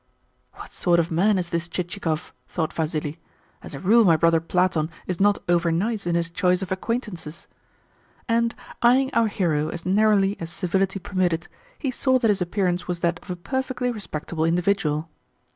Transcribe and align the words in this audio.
"What 0.53 0.71
sort 0.71 0.99
of 0.99 1.11
man 1.11 1.37
is 1.37 1.51
this 1.51 1.67
Chichikov?" 1.67 2.33
thought 2.47 2.73
Vassili. 2.73 3.19
"As 3.61 3.75
a 3.75 3.79
rule 3.79 4.03
my 4.03 4.17
brother 4.17 4.39
Platon 4.39 4.89
is 5.05 5.19
not 5.19 5.37
over 5.47 5.71
nice 5.71 6.07
in 6.07 6.15
his 6.15 6.31
choice 6.31 6.63
of 6.63 6.71
acquaintances." 6.71 7.47
And, 8.27 8.55
eyeing 8.81 9.13
our 9.13 9.27
hero 9.27 9.69
as 9.69 9.85
narrowly 9.85 10.37
as 10.39 10.49
civility 10.51 10.97
permitted, 10.97 11.47
he 11.77 11.91
saw 11.91 12.17
that 12.17 12.29
his 12.29 12.41
appearance 12.41 12.87
was 12.87 13.01
that 13.01 13.19
of 13.21 13.29
a 13.29 13.35
perfectly 13.35 13.91
respectable 13.91 14.43
individual. 14.43 15.07